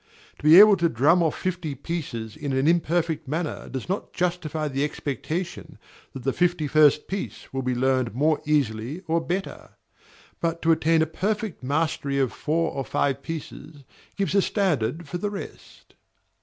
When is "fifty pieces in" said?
1.37-2.53